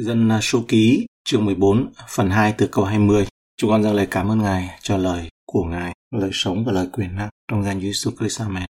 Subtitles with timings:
[0.00, 3.26] Dân à, số ký chương 14 phần 2 từ câu 20.
[3.56, 6.86] Chúng con dâng lời cảm ơn Ngài cho lời của Ngài, lời sống và lời
[6.92, 8.40] quyền năng trong danh Jesus Christ.
[8.40, 8.64] Amen.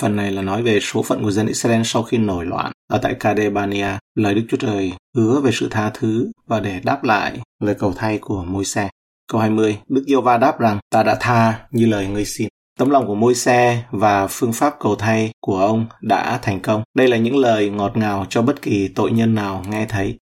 [0.00, 2.98] Phần này là nói về số phận của dân Israel sau khi nổi loạn ở
[3.02, 3.86] tại Kadebania.
[4.14, 7.92] Lời Đức Chúa Trời hứa về sự tha thứ và để đáp lại lời cầu
[7.96, 8.88] thay của môi xe.
[9.32, 12.48] Câu 20, Đức Yêu Va đáp rằng, ta đã tha như lời ngươi xin.
[12.78, 16.82] Tấm lòng của môi xe và phương pháp cầu thay của ông đã thành công.
[16.96, 20.18] Đây là những lời ngọt ngào cho bất kỳ tội nhân nào nghe thấy.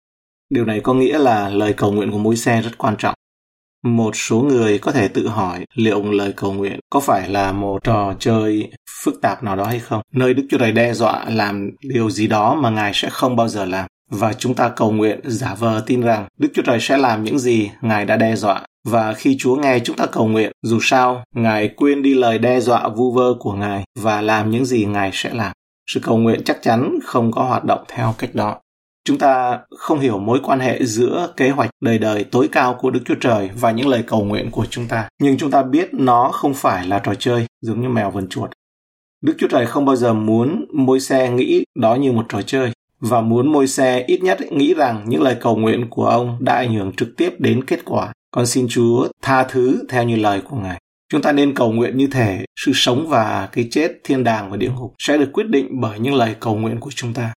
[0.51, 3.15] Điều này có nghĩa là lời cầu nguyện của môi xe rất quan trọng.
[3.85, 7.85] Một số người có thể tự hỏi liệu lời cầu nguyện có phải là một
[7.85, 8.71] trò chơi
[9.03, 12.27] phức tạp nào đó hay không, nơi Đức Chúa Trời đe dọa làm điều gì
[12.27, 13.87] đó mà Ngài sẽ không bao giờ làm.
[14.11, 17.39] Và chúng ta cầu nguyện giả vờ tin rằng Đức Chúa Trời sẽ làm những
[17.39, 18.63] gì Ngài đã đe dọa.
[18.89, 22.61] Và khi Chúa nghe chúng ta cầu nguyện, dù sao, Ngài quên đi lời đe
[22.61, 25.53] dọa vu vơ của Ngài và làm những gì Ngài sẽ làm.
[25.91, 28.59] Sự cầu nguyện chắc chắn không có hoạt động theo cách đó.
[29.07, 32.91] Chúng ta không hiểu mối quan hệ giữa kế hoạch đời đời tối cao của
[32.91, 35.09] Đức Chúa Trời và những lời cầu nguyện của chúng ta.
[35.21, 38.51] Nhưng chúng ta biết nó không phải là trò chơi, giống như mèo vần chuột.
[39.23, 42.73] Đức Chúa Trời không bao giờ muốn môi xe nghĩ đó như một trò chơi
[43.01, 46.55] và muốn môi xe ít nhất nghĩ rằng những lời cầu nguyện của ông đã
[46.55, 48.13] ảnh hưởng trực tiếp đến kết quả.
[48.31, 50.81] Con xin Chúa tha thứ theo như lời của Ngài.
[51.13, 54.57] Chúng ta nên cầu nguyện như thể sự sống và cái chết, thiên đàng và
[54.57, 57.33] địa ngục sẽ được quyết định bởi những lời cầu nguyện của chúng ta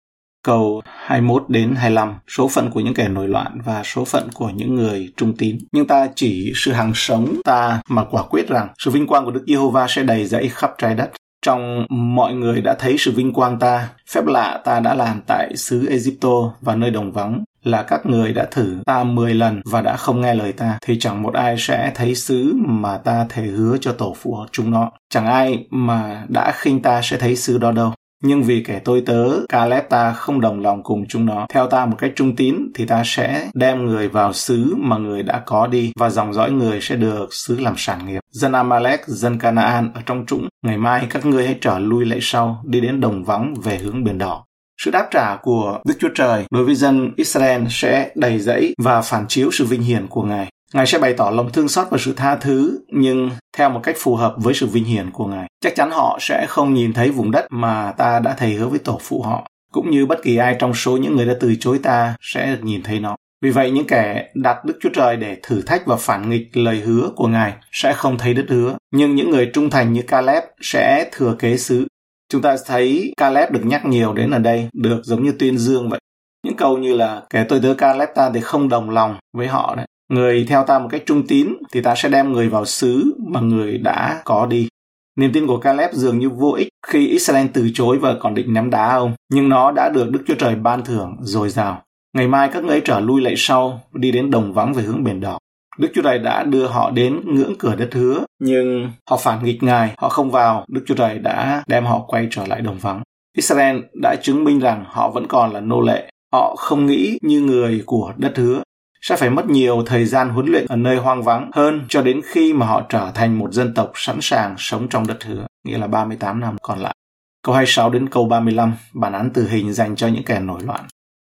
[0.49, 4.51] câu 21 đến 25, số phận của những kẻ nổi loạn và số phận của
[4.51, 5.59] những người trung tín.
[5.73, 9.31] Nhưng ta chỉ sự hàng sống ta mà quả quyết rằng sự vinh quang của
[9.31, 11.11] Đức Giê-hô-va sẽ đầy dẫy khắp trái đất.
[11.43, 15.57] Trong mọi người đã thấy sự vinh quang ta, phép lạ ta đã làm tại
[15.57, 19.81] xứ Egypto và nơi đồng vắng là các người đã thử ta 10 lần và
[19.81, 23.43] đã không nghe lời ta, thì chẳng một ai sẽ thấy xứ mà ta thề
[23.43, 24.91] hứa cho tổ phụ chúng nó.
[25.11, 27.93] Chẳng ai mà đã khinh ta sẽ thấy xứ đó đâu.
[28.23, 31.87] Nhưng vì kẻ tôi tớ Caleb ta không đồng lòng cùng chúng nó, theo ta
[31.87, 35.67] một cách trung tín thì ta sẽ đem người vào xứ mà người đã có
[35.67, 38.21] đi và dòng dõi người sẽ được xứ làm sản nghiệp.
[38.31, 42.19] Dân Amalek, dân Canaan ở trong trũng, ngày mai các ngươi hãy trở lui lại
[42.23, 44.45] sau, đi đến đồng vắng về hướng biển đỏ.
[44.83, 49.03] Sự đáp trả của Đức Chúa Trời đối với dân Israel sẽ đầy dẫy và
[49.03, 50.49] phản chiếu sự vinh hiển của Ngài.
[50.75, 53.97] Ngài sẽ bày tỏ lòng thương xót và sự tha thứ, nhưng theo một cách
[53.99, 55.49] phù hợp với sự vinh hiển của Ngài.
[55.61, 58.79] Chắc chắn họ sẽ không nhìn thấy vùng đất mà ta đã thầy hứa với
[58.79, 61.79] tổ phụ họ, cũng như bất kỳ ai trong số những người đã từ chối
[61.83, 63.17] ta sẽ được nhìn thấy nó.
[63.43, 66.81] Vì vậy, những kẻ đặt Đức Chúa Trời để thử thách và phản nghịch lời
[66.81, 68.77] hứa của Ngài sẽ không thấy đất hứa.
[68.95, 71.87] Nhưng những người trung thành như Caleb sẽ thừa kế xứ.
[72.29, 75.91] Chúng ta thấy Caleb được nhắc nhiều đến ở đây, được giống như tuyên dương
[75.91, 76.01] vậy.
[76.45, 79.75] Những câu như là kẻ tôi tớ Caleb ta thì không đồng lòng với họ
[79.77, 83.17] đấy người theo ta một cách trung tín thì ta sẽ đem người vào xứ
[83.27, 84.69] mà người đã có đi.
[85.17, 88.55] Niềm tin của Caleb dường như vô ích khi Israel từ chối và còn định
[88.55, 91.83] ném đá ông, nhưng nó đã được Đức Chúa Trời ban thưởng dồi dào.
[92.17, 95.21] Ngày mai các ngươi trở lui lại sau, đi đến đồng vắng về hướng biển
[95.21, 95.39] đỏ.
[95.79, 99.63] Đức Chúa Trời đã đưa họ đến ngưỡng cửa đất hứa, nhưng họ phản nghịch
[99.63, 103.03] Ngài, họ không vào, Đức Chúa Trời đã đem họ quay trở lại đồng vắng.
[103.37, 107.41] Israel đã chứng minh rằng họ vẫn còn là nô lệ, họ không nghĩ như
[107.41, 108.63] người của đất hứa
[109.01, 112.21] sẽ phải mất nhiều thời gian huấn luyện ở nơi hoang vắng hơn cho đến
[112.25, 115.79] khi mà họ trở thành một dân tộc sẵn sàng sống trong đất hứa, nghĩa
[115.79, 116.95] là 38 năm còn lại.
[117.43, 120.85] Câu 26 đến câu 35, bản án tử hình dành cho những kẻ nổi loạn.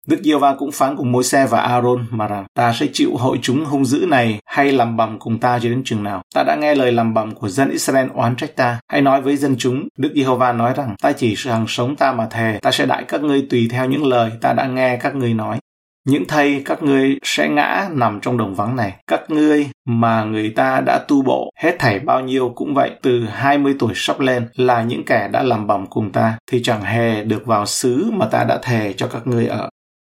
[0.06, 3.16] Đức Diêu Va cũng phán cùng môi xe và Aaron mà rằng ta sẽ chịu
[3.16, 6.22] hội chúng hung dữ này hay làm bầm cùng ta cho đến chừng nào.
[6.34, 8.80] Ta đã nghe lời làm bầm của dân Israel oán trách ta.
[8.88, 11.96] Hãy nói với dân chúng, Đức giê va nói rằng ta chỉ sự hàng sống
[11.96, 14.96] ta mà thề, ta sẽ đại các ngươi tùy theo những lời ta đã nghe
[14.96, 15.58] các ngươi nói.
[16.06, 18.94] Những thây các ngươi sẽ ngã nằm trong đồng vắng này.
[19.06, 23.24] Các ngươi mà người ta đã tu bộ, hết thảy bao nhiêu cũng vậy, từ
[23.30, 27.24] 20 tuổi sắp lên là những kẻ đã làm bầm cùng ta, thì chẳng hề
[27.24, 29.68] được vào xứ mà ta đã thề cho các ngươi ở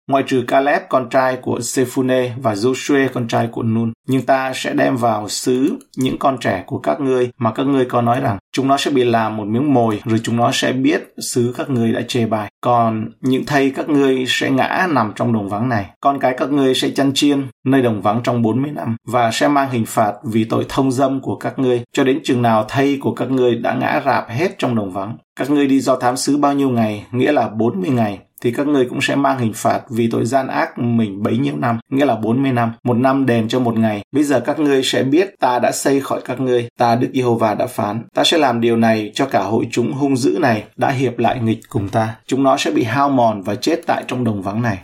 [0.07, 3.91] ngoại trừ Caleb con trai của Sephune và Joshua con trai của Nun.
[4.07, 7.85] Nhưng ta sẽ đem vào xứ những con trẻ của các ngươi mà các ngươi
[7.85, 10.73] có nói rằng chúng nó sẽ bị làm một miếng mồi rồi chúng nó sẽ
[10.73, 12.51] biết xứ các ngươi đã chê bai.
[12.61, 15.85] Còn những thây các ngươi sẽ ngã nằm trong đồng vắng này.
[16.01, 19.47] Con cái các ngươi sẽ chăn chiên nơi đồng vắng trong 40 năm và sẽ
[19.47, 22.97] mang hình phạt vì tội thông dâm của các ngươi cho đến chừng nào thây
[23.01, 25.17] của các ngươi đã ngã rạp hết trong đồng vắng.
[25.39, 28.67] Các ngươi đi do thám xứ bao nhiêu ngày, nghĩa là 40 ngày, thì các
[28.67, 32.05] ngươi cũng sẽ mang hình phạt vì tội gian ác mình bấy nhiêu năm, nghĩa
[32.05, 34.01] là 40 năm, một năm đền cho một ngày.
[34.11, 37.53] Bây giờ các ngươi sẽ biết ta đã xây khỏi các ngươi, ta Đức Giê-hô-va
[37.53, 38.03] đã phán.
[38.13, 41.39] Ta sẽ làm điều này cho cả hội chúng hung dữ này đã hiệp lại
[41.39, 42.15] nghịch cùng ta.
[42.27, 44.77] Chúng nó sẽ bị hao mòn và chết tại trong đồng vắng này.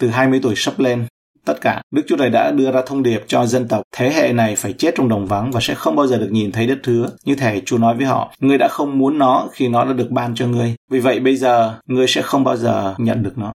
[0.00, 1.06] Từ 20 tuổi sắp lên,
[1.46, 1.82] tất cả.
[1.90, 4.72] Đức Chúa Trời đã đưa ra thông điệp cho dân tộc thế hệ này phải
[4.72, 7.08] chết trong đồng vắng và sẽ không bao giờ được nhìn thấy đất hứa.
[7.24, 10.10] Như thể Chúa nói với họ, ngươi đã không muốn nó khi nó đã được
[10.10, 10.74] ban cho ngươi.
[10.90, 13.52] Vì vậy bây giờ, ngươi sẽ không bao giờ nhận được nó.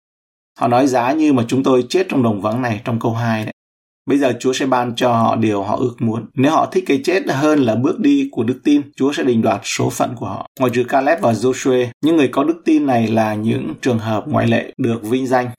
[0.59, 3.45] Họ nói giá như mà chúng tôi chết trong đồng vắng này trong câu 2
[3.45, 3.53] đấy.
[4.07, 6.27] Bây giờ Chúa sẽ ban cho họ điều họ ước muốn.
[6.35, 9.43] Nếu họ thích cái chết hơn là bước đi của đức tin, Chúa sẽ định
[9.43, 10.47] đoạt số phận của họ.
[10.61, 14.29] Ngoài trừ Caleb và Joshua, những người có đức tin này là những trường hợp
[14.29, 15.51] ngoại lệ được vinh danh.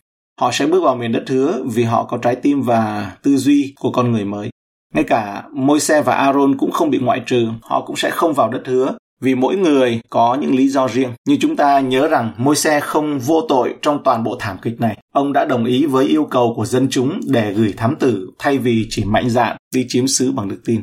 [0.41, 3.73] Họ sẽ bước vào miền đất hứa vì họ có trái tim và tư duy
[3.79, 4.49] của con người mới.
[4.93, 8.49] Ngay cả Môi-se và Aaron cũng không bị ngoại trừ, họ cũng sẽ không vào
[8.49, 11.09] đất hứa vì mỗi người có những lý do riêng.
[11.27, 14.97] Nhưng chúng ta nhớ rằng Môi-se không vô tội trong toàn bộ thảm kịch này.
[15.13, 18.57] Ông đã đồng ý với yêu cầu của dân chúng để gửi thám tử thay
[18.57, 20.81] vì chỉ mạnh dạn đi chiếm xứ bằng đức tin.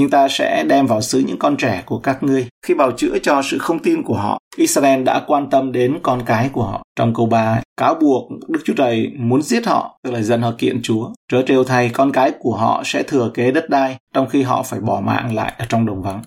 [0.00, 2.46] Nhưng ta sẽ đem vào xứ những con trẻ của các ngươi.
[2.66, 6.22] Khi bào chữa cho sự không tin của họ, Israel đã quan tâm đến con
[6.26, 6.82] cái của họ.
[6.96, 10.52] Trong câu 3, cáo buộc Đức Chúa Trời muốn giết họ, tức là dân họ
[10.58, 11.10] kiện Chúa.
[11.32, 14.62] Trớ trêu thay, con cái của họ sẽ thừa kế đất đai, trong khi họ
[14.62, 16.22] phải bỏ mạng lại ở trong đồng vắng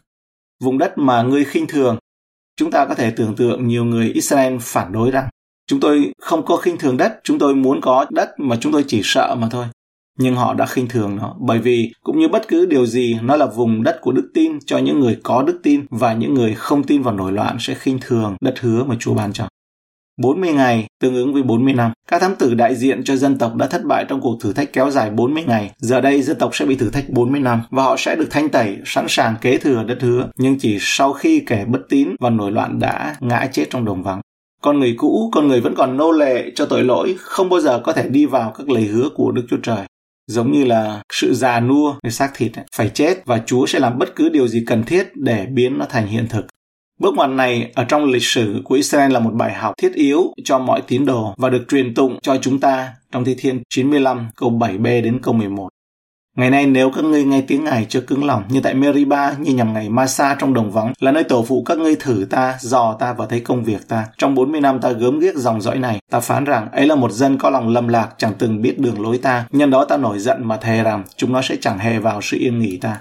[0.63, 1.97] vùng đất mà ngươi khinh thường.
[2.57, 5.29] Chúng ta có thể tưởng tượng nhiều người Israel phản đối rằng
[5.67, 8.85] chúng tôi không có khinh thường đất, chúng tôi muốn có đất mà chúng tôi
[8.87, 9.65] chỉ sợ mà thôi.
[10.19, 13.36] Nhưng họ đã khinh thường nó bởi vì cũng như bất cứ điều gì nó
[13.36, 16.54] là vùng đất của đức tin cho những người có đức tin và những người
[16.54, 19.48] không tin vào nổi loạn sẽ khinh thường đất hứa mà Chúa ban cho.
[20.21, 21.92] 40 ngày tương ứng với 40 năm.
[22.07, 24.74] Các thám tử đại diện cho dân tộc đã thất bại trong cuộc thử thách
[24.74, 25.71] kéo dài 40 ngày.
[25.77, 28.50] Giờ đây dân tộc sẽ bị thử thách 40 năm và họ sẽ được thanh
[28.50, 30.30] tẩy, sẵn sàng kế thừa đất hứa.
[30.38, 34.04] Nhưng chỉ sau khi kẻ bất tín và nổi loạn đã ngã chết trong đồng
[34.04, 34.21] vắng.
[34.62, 37.81] Con người cũ, con người vẫn còn nô lệ cho tội lỗi, không bao giờ
[37.83, 39.86] có thể đi vào các lời hứa của Đức Chúa Trời
[40.27, 43.97] giống như là sự già nua về xác thịt phải chết và Chúa sẽ làm
[43.99, 46.45] bất cứ điều gì cần thiết để biến nó thành hiện thực.
[46.99, 50.33] Bước ngoặt này ở trong lịch sử của Israel là một bài học thiết yếu
[50.43, 54.29] cho mọi tín đồ và được truyền tụng cho chúng ta trong Thi Thiên 95
[54.35, 55.69] câu 7b đến câu 11.
[56.38, 59.53] Ngày nay nếu các ngươi nghe tiếng Ngài chưa cứng lòng như tại Meriba như
[59.53, 62.95] nhằm ngày Masa trong đồng vắng là nơi tổ phụ các ngươi thử ta, dò
[63.00, 64.06] ta và thấy công việc ta.
[64.18, 67.12] Trong 40 năm ta gớm ghiếc dòng dõi này, ta phán rằng ấy là một
[67.12, 69.45] dân có lòng lầm lạc chẳng từng biết đường lối ta.
[69.51, 72.38] Nhân đó ta nổi giận mà thề rằng chúng nó sẽ chẳng hề vào sự
[72.39, 73.00] yên nghỉ ta.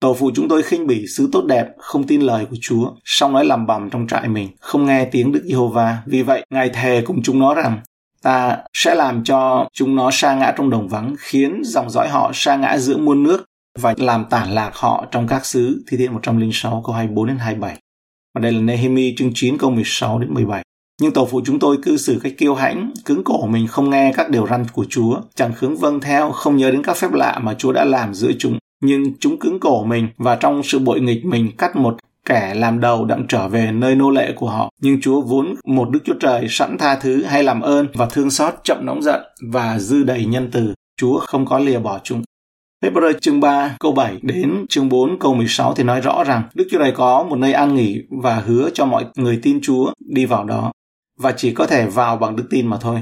[0.00, 3.32] Tổ phụ chúng tôi khinh bỉ sứ tốt đẹp, không tin lời của Chúa, song
[3.32, 5.98] nói làm bầm trong trại mình, không nghe tiếng Đức Giê-hô-va.
[6.06, 7.80] Vì vậy, Ngài thề cùng chúng nó rằng,
[8.22, 12.30] ta sẽ làm cho chúng nó sa ngã trong đồng vắng, khiến dòng dõi họ
[12.34, 13.44] sa ngã giữa muôn nước
[13.78, 15.84] và làm tản lạc họ trong các xứ.
[15.88, 17.78] Thi thiên 106 câu 24 đến 27.
[18.34, 20.62] Và đây là Nehemi chương 9 câu 16 đến 17.
[21.00, 24.12] Nhưng tổ phụ chúng tôi cư xử cách kiêu hãnh, cứng cổ mình không nghe
[24.16, 27.38] các điều răn của Chúa, chẳng khướng vâng theo, không nhớ đến các phép lạ
[27.42, 31.00] mà Chúa đã làm giữa chúng nhưng chúng cứng cổ mình và trong sự bội
[31.00, 31.96] nghịch mình cắt một
[32.26, 34.70] kẻ làm đầu đặng trở về nơi nô lệ của họ.
[34.82, 38.30] Nhưng Chúa vốn một Đức Chúa Trời sẵn tha thứ hay làm ơn và thương
[38.30, 39.20] xót chậm nóng giận
[39.50, 40.74] và dư đầy nhân từ.
[40.96, 42.22] Chúa không có lìa bỏ chúng.
[42.84, 46.68] Hebrew chương 3 câu 7 đến chương 4 câu 16 thì nói rõ rằng Đức
[46.70, 50.26] Chúa Trời có một nơi an nghỉ và hứa cho mọi người tin Chúa đi
[50.26, 50.72] vào đó
[51.18, 53.00] và chỉ có thể vào bằng đức tin mà thôi.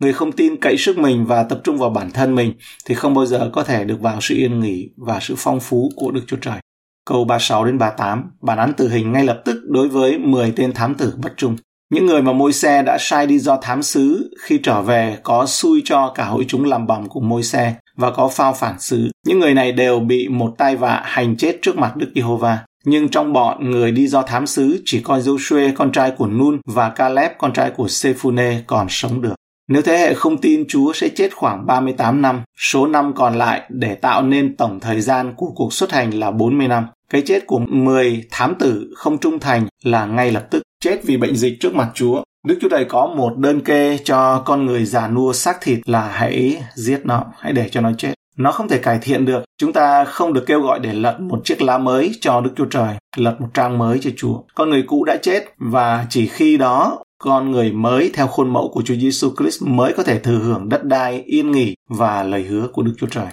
[0.00, 2.52] Người không tin cậy sức mình và tập trung vào bản thân mình
[2.86, 5.90] thì không bao giờ có thể được vào sự yên nghỉ và sự phong phú
[5.96, 6.58] của Đức Chúa Trời.
[7.08, 10.72] Câu 36 đến 38, bản án tử hình ngay lập tức đối với 10 tên
[10.72, 11.56] thám tử bất trung.
[11.92, 15.46] Những người mà môi xe đã sai đi do thám sứ khi trở về có
[15.46, 19.10] xui cho cả hội chúng làm bầm của môi xe và có phao phản sứ.
[19.26, 22.58] Những người này đều bị một tai vạ hành chết trước mặt Đức Giê-hô-va.
[22.84, 26.60] Nhưng trong bọn người đi do thám sứ chỉ có Joshua con trai của Nun
[26.66, 29.34] và Caleb con trai của Sephune còn sống được.
[29.68, 33.62] Nếu thế hệ không tin Chúa sẽ chết khoảng 38 năm, số năm còn lại
[33.68, 36.86] để tạo nên tổng thời gian của cuộc xuất hành là 40 năm.
[37.10, 41.16] Cái chết của 10 thám tử không trung thành là ngay lập tức chết vì
[41.16, 42.22] bệnh dịch trước mặt Chúa.
[42.46, 46.08] Đức Chúa Trời có một đơn kê cho con người già nua xác thịt là
[46.12, 48.14] hãy giết nó, hãy để cho nó chết.
[48.36, 49.44] Nó không thể cải thiện được.
[49.58, 52.64] Chúng ta không được kêu gọi để lật một chiếc lá mới cho Đức Chúa
[52.64, 54.42] Trời, lật một trang mới cho Chúa.
[54.54, 58.68] Con người cũ đã chết và chỉ khi đó con người mới theo khuôn mẫu
[58.68, 62.42] của Chúa Giêsu Christ mới có thể thừa hưởng đất đai yên nghỉ và lời
[62.42, 63.26] hứa của Đức Chúa Trời.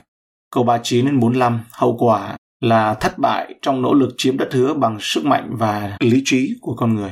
[0.52, 4.74] Câu 39 đến 45, hậu quả là thất bại trong nỗ lực chiếm đất hứa
[4.74, 7.12] bằng sức mạnh và lý trí của con người.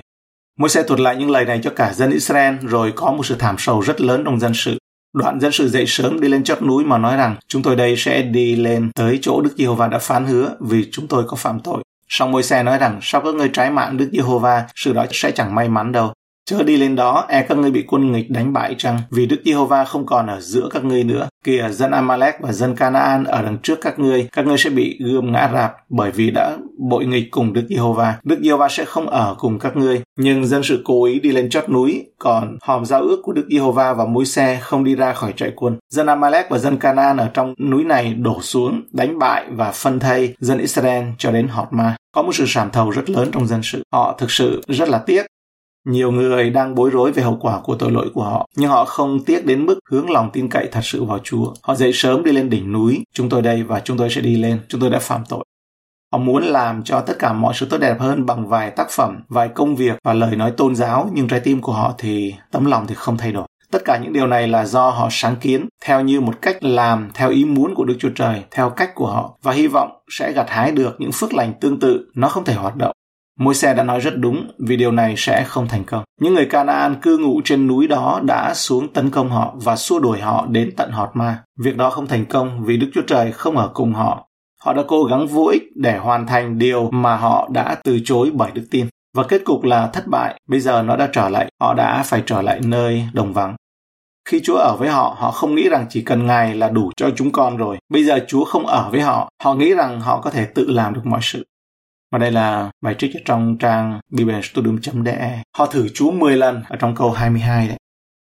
[0.59, 3.35] Môi xe thuật lại những lời này cho cả dân Israel rồi có một sự
[3.39, 4.77] thảm sầu rất lớn trong dân sự.
[5.13, 7.95] Đoạn dân sự dậy sớm đi lên chót núi mà nói rằng chúng tôi đây
[7.97, 11.59] sẽ đi lên tới chỗ Đức Giê-hô-va đã phán hứa vì chúng tôi có phạm
[11.59, 11.83] tội.
[12.09, 15.31] Song môi xe nói rằng sau các ngươi trái mạng Đức Giê-hô-va, sự đó sẽ
[15.31, 16.13] chẳng may mắn đâu.
[16.50, 19.00] Chớ đi lên đó, e các ngươi bị quân nghịch đánh bại chăng?
[19.12, 21.27] Vì Đức Giê-hô-va không còn ở giữa các ngươi nữa.
[21.43, 24.97] Kìa, dân Amalek và dân Canaan ở đằng trước các ngươi, các ngươi sẽ bị
[25.00, 28.17] gươm ngã rạp bởi vì đã bội nghịch cùng Đức Giê-hô-va.
[28.23, 30.01] Đức Giê-hô-va sẽ không ở cùng các ngươi.
[30.19, 33.47] Nhưng dân sự cố ý đi lên chót núi, còn hòm giao ước của Đức
[33.50, 35.77] Giê-hô-va và mũi xe không đi ra khỏi trại quân.
[35.93, 40.00] Dân Amalek và dân Canaan ở trong núi này đổ xuống, đánh bại và phân
[40.00, 41.95] thây dân Israel cho đến Họt Ma.
[42.15, 43.83] Có một sự sảm thầu rất lớn trong dân sự.
[43.93, 45.25] Họ thực sự rất là tiếc
[45.85, 48.85] nhiều người đang bối rối về hậu quả của tội lỗi của họ, nhưng họ
[48.85, 51.53] không tiếc đến mức hướng lòng tin cậy thật sự vào Chúa.
[51.61, 54.35] Họ dậy sớm đi lên đỉnh núi, chúng tôi đây và chúng tôi sẽ đi
[54.35, 55.43] lên, chúng tôi đã phạm tội.
[56.11, 59.23] Họ muốn làm cho tất cả mọi sự tốt đẹp hơn bằng vài tác phẩm,
[59.27, 62.65] vài công việc và lời nói tôn giáo, nhưng trái tim của họ thì tấm
[62.65, 63.47] lòng thì không thay đổi.
[63.71, 67.09] Tất cả những điều này là do họ sáng kiến theo như một cách làm
[67.13, 70.31] theo ý muốn của Đức Chúa Trời, theo cách của họ và hy vọng sẽ
[70.31, 72.11] gặt hái được những phước lành tương tự.
[72.15, 72.92] Nó không thể hoạt động.
[73.39, 76.03] Môi xe đã nói rất đúng vì điều này sẽ không thành công.
[76.21, 79.99] Những người Canaan cư ngụ trên núi đó đã xuống tấn công họ và xua
[79.99, 81.43] đuổi họ đến tận Họt Ma.
[81.59, 84.27] Việc đó không thành công vì Đức Chúa Trời không ở cùng họ.
[84.61, 88.31] Họ đã cố gắng vô ích để hoàn thành điều mà họ đã từ chối
[88.33, 88.87] bởi đức tin.
[89.17, 90.39] Và kết cục là thất bại.
[90.49, 91.51] Bây giờ nó đã trở lại.
[91.61, 93.55] Họ đã phải trở lại nơi đồng vắng.
[94.29, 97.09] Khi Chúa ở với họ, họ không nghĩ rằng chỉ cần Ngài là đủ cho
[97.15, 97.77] chúng con rồi.
[97.89, 100.93] Bây giờ Chúa không ở với họ, họ nghĩ rằng họ có thể tự làm
[100.93, 101.43] được mọi sự.
[102.13, 105.43] Và đây là bài trích trong trang biblestudium.de.
[105.58, 107.77] Họ thử Chúa 10 lần ở trong câu 22 đấy.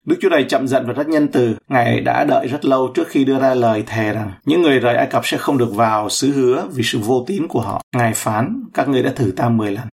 [0.05, 1.55] Đức Chúa này chậm giận và rất nhân từ.
[1.67, 4.95] Ngài đã đợi rất lâu trước khi đưa ra lời thề rằng những người rời
[4.95, 7.81] Ai Cập sẽ không được vào xứ hứa vì sự vô tín của họ.
[7.95, 9.87] Ngài phán, các người đã thử ta 10 lần.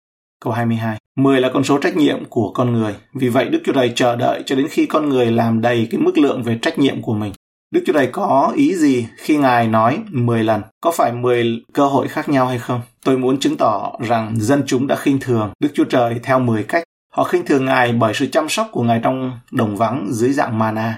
[0.44, 0.98] Câu 22.
[1.16, 2.94] 10 là con số trách nhiệm của con người.
[3.14, 6.00] Vì vậy Đức Chúa Trời chờ đợi cho đến khi con người làm đầy cái
[6.00, 7.32] mức lượng về trách nhiệm của mình.
[7.74, 10.62] Đức Chúa Trời có ý gì khi Ngài nói 10 lần?
[10.80, 12.80] Có phải 10 cơ hội khác nhau hay không?
[13.04, 16.62] Tôi muốn chứng tỏ rằng dân chúng đã khinh thường Đức Chúa Trời theo 10
[16.62, 16.84] cách.
[17.14, 20.58] Họ khinh thường Ngài bởi sự chăm sóc của Ngài trong đồng vắng dưới dạng
[20.58, 20.96] mana.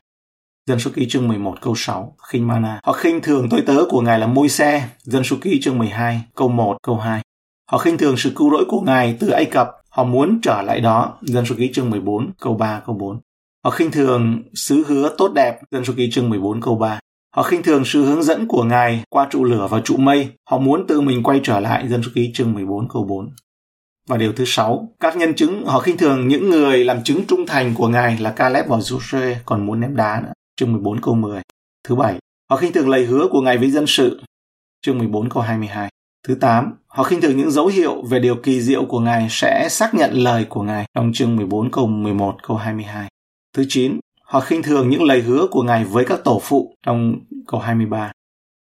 [0.67, 2.81] Dân số ký chương 11 câu 6, khinh mana.
[2.85, 4.89] Họ khinh thường tôi tớ của Ngài là môi xe.
[5.03, 7.23] Dân số ký chương 12 câu 1, câu 2.
[7.71, 9.71] Họ khinh thường sự cứu rỗi của Ngài từ Ai Cập.
[9.89, 11.19] Họ muốn trở lại đó.
[11.23, 13.21] Dân số ký chương 14 câu 3, câu 4.
[13.67, 17.01] Họ khinh thường sứ hứa tốt đẹp, dân số ký chương 14 câu 3.
[17.37, 20.29] Họ khinh thường sự hướng dẫn của Ngài qua trụ lửa và trụ mây.
[20.51, 23.31] Họ muốn tự mình quay trở lại, dân số ký chương 14 câu 4.
[24.09, 27.47] Và điều thứ sáu, các nhân chứng họ khinh thường những người làm chứng trung
[27.47, 30.33] thành của Ngài là Caleb và Joshua còn muốn ném đá nữa.
[30.57, 31.43] Chương 14 câu 10.
[31.89, 32.19] Thứ bảy,
[32.51, 34.21] họ khinh thường lời hứa của Ngài với dân sự.
[34.83, 35.89] Chương 14 câu 22.
[36.27, 39.69] Thứ 8, họ khinh thường những dấu hiệu về điều kỳ diệu của Ngài sẽ
[39.71, 43.09] xác nhận lời của Ngài trong chương 14 câu 11 câu 22.
[43.57, 47.15] Thứ 9, họ khinh thường những lời hứa của Ngài với các tổ phụ trong
[47.47, 48.13] câu 23.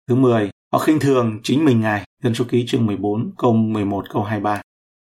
[0.07, 4.05] Thứ 10, họ khinh thường chính mình Ngài, dân số ký chương 14, câu 11,
[4.09, 4.61] câu 23.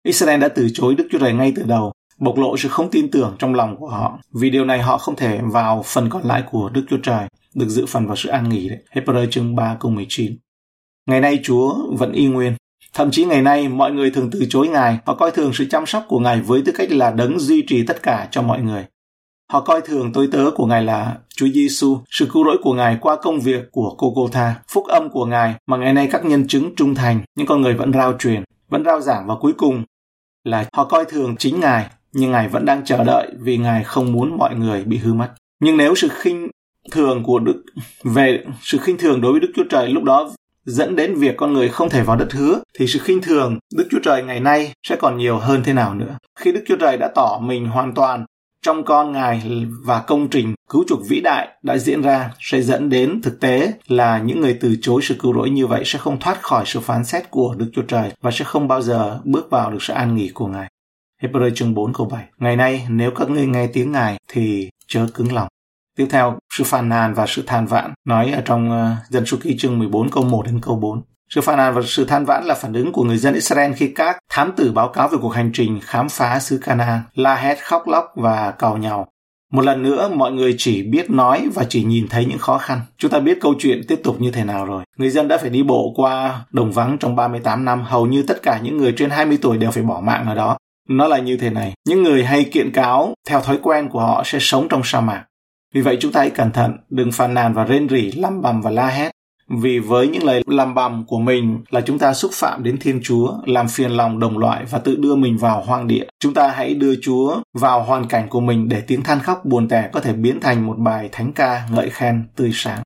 [0.07, 3.11] Israel đã từ chối Đức Chúa Trời ngay từ đầu, bộc lộ sự không tin
[3.11, 4.19] tưởng trong lòng của họ.
[4.33, 7.69] Vì điều này họ không thể vào phần còn lại của Đức Chúa Trời, được
[7.69, 8.79] dự phần vào sự an nghỉ đấy.
[8.93, 10.37] Hebrew chương 3 câu 19.
[11.07, 12.55] Ngày nay Chúa vẫn y nguyên.
[12.93, 15.87] Thậm chí ngày nay mọi người thường từ chối Ngài, họ coi thường sự chăm
[15.87, 18.87] sóc của Ngài với tư cách là đấng duy trì tất cả cho mọi người.
[19.53, 22.99] Họ coi thường tôi tớ của Ngài là Chúa Giêsu, sự cứu rỗi của Ngài
[23.01, 26.25] qua công việc của cô cô tha, phúc âm của Ngài mà ngày nay các
[26.25, 29.53] nhân chứng trung thành, những con người vẫn rao truyền, vẫn rao giảng và cuối
[29.53, 29.85] cùng
[30.45, 34.13] là họ coi thường chính Ngài, nhưng Ngài vẫn đang chờ đợi vì Ngài không
[34.13, 35.31] muốn mọi người bị hư mất.
[35.61, 36.49] Nhưng nếu sự khinh
[36.91, 37.65] thường của Đức
[38.05, 40.31] về sự khinh thường đối với Đức Chúa Trời lúc đó
[40.65, 43.89] dẫn đến việc con người không thể vào đất hứa thì sự khinh thường Đức
[43.91, 46.19] Chúa Trời ngày nay sẽ còn nhiều hơn thế nào nữa.
[46.39, 48.25] Khi Đức Chúa Trời đã tỏ mình hoàn toàn
[48.65, 52.89] trong con Ngài và công trình cứu chuộc vĩ đại đã diễn ra sẽ dẫn
[52.89, 56.21] đến thực tế là những người từ chối sự cứu rỗi như vậy sẽ không
[56.21, 59.51] thoát khỏi sự phán xét của Đức Chúa Trời và sẽ không bao giờ bước
[59.51, 60.71] vào được sự an nghỉ của Ngài.
[61.23, 65.07] Hebrew chương 4 câu 7 Ngày nay nếu các ngươi nghe tiếng Ngài thì chớ
[65.15, 65.49] cứng lòng.
[65.97, 69.37] Tiếp theo, sự phàn nàn và sự than vãn nói ở trong uh, dân số
[69.43, 71.03] ký chương 14 câu 1 đến câu 4.
[71.35, 73.89] Sự phàn nàn và sự than vãn là phản ứng của người dân Israel khi
[73.89, 77.65] các thám tử báo cáo về cuộc hành trình khám phá xứ Cana, la hét
[77.65, 79.07] khóc lóc và cào nhau.
[79.53, 82.81] Một lần nữa, mọi người chỉ biết nói và chỉ nhìn thấy những khó khăn.
[82.99, 84.85] Chúng ta biết câu chuyện tiếp tục như thế nào rồi.
[84.97, 87.85] Người dân đã phải đi bộ qua đồng vắng trong 38 năm.
[87.85, 90.59] Hầu như tất cả những người trên 20 tuổi đều phải bỏ mạng ở đó.
[90.89, 91.73] Nó là như thế này.
[91.87, 95.25] Những người hay kiện cáo theo thói quen của họ sẽ sống trong sa mạc.
[95.75, 98.61] Vì vậy chúng ta hãy cẩn thận, đừng phàn nàn và rên rỉ, lăm bầm
[98.61, 99.11] và la hét.
[99.49, 103.01] Vì với những lời làm bầm của mình là chúng ta xúc phạm đến Thiên
[103.03, 106.05] Chúa, làm phiền lòng đồng loại và tự đưa mình vào hoang địa.
[106.21, 109.69] Chúng ta hãy đưa Chúa vào hoàn cảnh của mình để tiếng than khóc buồn
[109.69, 112.83] tẻ có thể biến thành một bài thánh ca ngợi khen tươi sáng.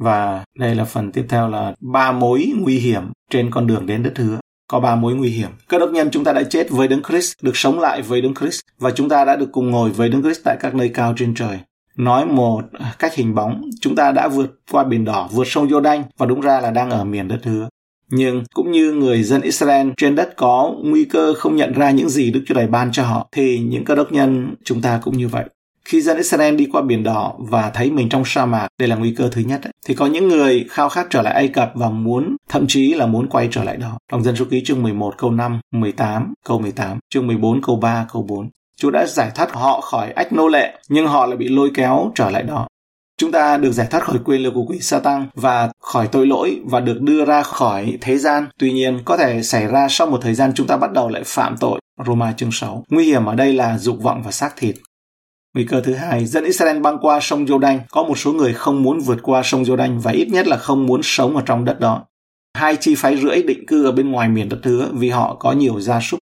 [0.00, 4.02] Và đây là phần tiếp theo là ba mối nguy hiểm trên con đường đến
[4.02, 4.38] đất hứa.
[4.68, 5.50] Có ba mối nguy hiểm.
[5.68, 8.34] Cơ đốc nhân chúng ta đã chết với Đấng Christ, được sống lại với Đấng
[8.34, 11.14] Christ và chúng ta đã được cùng ngồi với Đấng Christ tại các nơi cao
[11.16, 11.58] trên trời.
[11.96, 12.62] Nói một
[12.98, 16.40] cách hình bóng, chúng ta đã vượt qua biển đỏ, vượt sông Jordan và đúng
[16.40, 17.68] ra là đang ở miền đất hứa.
[18.10, 22.08] Nhưng cũng như người dân Israel trên đất có nguy cơ không nhận ra những
[22.08, 25.18] gì Đức Chúa Trời ban cho họ, thì những cơ đốc nhân chúng ta cũng
[25.18, 25.44] như vậy.
[25.84, 28.96] Khi dân Israel đi qua biển đỏ và thấy mình trong sa mạc, đây là
[28.96, 31.72] nguy cơ thứ nhất, ấy, thì có những người khao khát trở lại Ai Cập
[31.74, 33.98] và muốn, thậm chí là muốn quay trở lại đó.
[34.12, 38.06] Trong dân số ký chương 11 câu 5, 18 câu 18, chương 14 câu 3
[38.12, 38.48] câu 4.
[38.76, 42.12] Chúa đã giải thoát họ khỏi ách nô lệ, nhưng họ lại bị lôi kéo
[42.14, 42.66] trở lại đó.
[43.18, 46.60] Chúng ta được giải thoát khỏi quyền lực của quỷ Satan và khỏi tội lỗi
[46.64, 48.46] và được đưa ra khỏi thế gian.
[48.58, 51.22] Tuy nhiên, có thể xảy ra sau một thời gian chúng ta bắt đầu lại
[51.26, 51.80] phạm tội.
[52.06, 52.84] Roma chương 6.
[52.90, 54.76] Nguy hiểm ở đây là dục vọng và xác thịt.
[55.54, 58.82] Nguy cơ thứ hai, dân Israel băng qua sông Jordan, có một số người không
[58.82, 61.80] muốn vượt qua sông Jordan và ít nhất là không muốn sống ở trong đất
[61.80, 62.04] đó.
[62.54, 65.52] Hai chi phái rưỡi định cư ở bên ngoài miền đất hứa vì họ có
[65.52, 66.20] nhiều gia súc.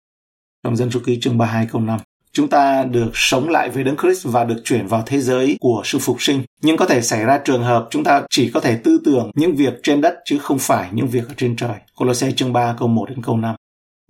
[0.65, 2.01] Trong dân số ký chương 32 câu 5
[2.33, 5.83] chúng ta được sống lại với Đấng Christ và được chuyển vào thế giới của
[5.85, 6.43] sự phục sinh.
[6.63, 9.57] Nhưng có thể xảy ra trường hợp chúng ta chỉ có thể tư tưởng những
[9.57, 11.77] việc trên đất chứ không phải những việc ở trên trời.
[11.97, 13.55] Colossae chương 3 câu 1 đến câu 5.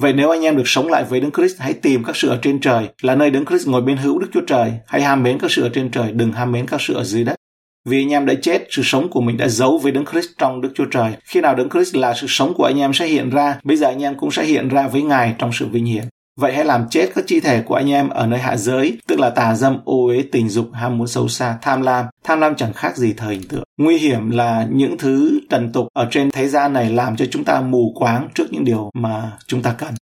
[0.01, 2.39] Vậy nếu anh em được sống lại với Đấng Christ, hãy tìm các sự ở
[2.43, 4.73] trên trời, là nơi Đấng Christ ngồi bên hữu Đức Chúa Trời.
[4.87, 7.25] Hãy ham mến các sự ở trên trời, đừng ham mến các sự ở dưới
[7.25, 7.35] đất.
[7.89, 10.61] Vì anh em đã chết, sự sống của mình đã giấu với Đấng Christ trong
[10.61, 11.13] Đức Chúa Trời.
[11.25, 13.89] Khi nào Đấng Christ là sự sống của anh em sẽ hiện ra, bây giờ
[13.89, 16.05] anh em cũng sẽ hiện ra với Ngài trong sự vinh hiển.
[16.41, 19.19] Vậy hãy làm chết các chi thể của anh em ở nơi hạ giới, tức
[19.19, 22.07] là tà dâm, ô uế, tình dục, ham muốn xấu xa, tham lam.
[22.25, 23.63] Tham lam chẳng khác gì thời hình tượng.
[23.79, 27.45] Nguy hiểm là những thứ trần tục ở trên thế gian này làm cho chúng
[27.45, 29.95] ta mù quáng trước những điều mà chúng ta cần.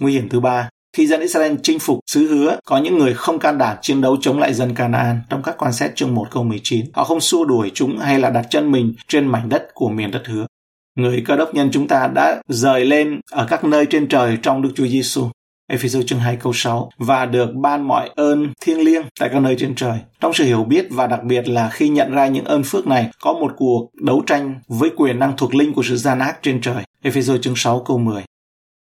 [0.00, 3.38] Nguy hiểm thứ ba, khi dân Israel chinh phục xứ hứa, có những người không
[3.38, 6.44] can đảm chiến đấu chống lại dân Canaan trong các quan xét chương 1 câu
[6.44, 6.86] 19.
[6.92, 10.10] Họ không xua đuổi chúng hay là đặt chân mình trên mảnh đất của miền
[10.10, 10.46] đất hứa.
[10.96, 14.62] Người cơ đốc nhân chúng ta đã rời lên ở các nơi trên trời trong
[14.62, 15.28] Đức Chúa Giêsu.
[15.70, 19.56] Ephesos chương 2 câu 6 và được ban mọi ơn thiêng liêng tại các nơi
[19.58, 19.98] trên trời.
[20.20, 23.10] Trong sự hiểu biết và đặc biệt là khi nhận ra những ơn phước này
[23.20, 26.60] có một cuộc đấu tranh với quyền năng thuộc linh của sự gian ác trên
[26.60, 26.82] trời.
[27.02, 28.22] Ephesos chương 6 câu 10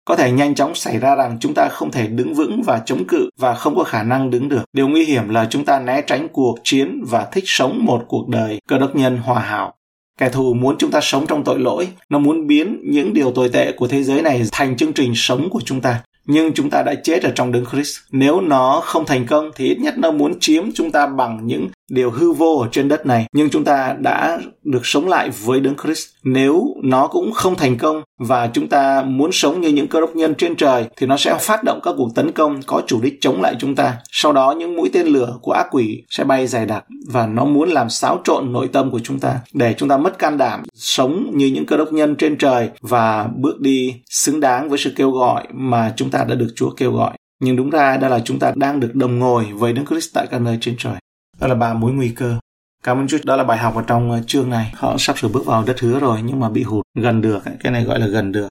[0.04, 3.04] có thể nhanh chóng xảy ra rằng chúng ta không thể đứng vững và chống
[3.08, 4.62] cự và không có khả năng đứng được.
[4.72, 8.28] Điều nguy hiểm là chúng ta né tránh cuộc chiến và thích sống một cuộc
[8.28, 9.74] đời cơ đốc nhân hòa hảo.
[10.18, 13.48] Kẻ thù muốn chúng ta sống trong tội lỗi, nó muốn biến những điều tồi
[13.48, 16.82] tệ của thế giới này thành chương trình sống của chúng ta nhưng chúng ta
[16.82, 17.98] đã chết ở trong đấng Christ.
[18.12, 21.68] Nếu nó không thành công thì ít nhất nó muốn chiếm chúng ta bằng những
[21.90, 25.60] điều hư vô ở trên đất này, nhưng chúng ta đã được sống lại với
[25.60, 26.08] đấng Christ.
[26.24, 30.16] Nếu nó cũng không thành công và chúng ta muốn sống như những cơ đốc
[30.16, 33.20] nhân trên trời thì nó sẽ phát động các cuộc tấn công có chủ đích
[33.20, 33.96] chống lại chúng ta.
[34.10, 37.44] Sau đó những mũi tên lửa của ác quỷ sẽ bay dày đặc và nó
[37.44, 40.62] muốn làm xáo trộn nội tâm của chúng ta để chúng ta mất can đảm
[40.74, 44.92] sống như những cơ đốc nhân trên trời và bước đi xứng đáng với sự
[44.96, 47.16] kêu gọi mà chúng ta đã được Chúa kêu gọi.
[47.40, 50.26] Nhưng đúng ra đó là chúng ta đang được đồng ngồi với Đức Christ tại
[50.30, 50.94] các nơi trên trời.
[51.40, 52.38] Đó là ba mối nguy cơ.
[52.84, 53.18] Cảm ơn Chúa.
[53.24, 54.72] Đó là bài học ở trong ờ, chương này.
[54.76, 57.42] Họ sắp sửa bước vào đất hứa rồi nhưng mà bị hụt gần được.
[57.60, 58.48] Cái này gọi là gần được.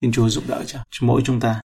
[0.00, 1.60] Xin Chúa giúp đỡ cho mỗi chúng ta.